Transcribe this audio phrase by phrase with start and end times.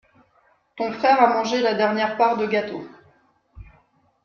[0.77, 2.81] Ton frère a mangé la dernière part de gâteau.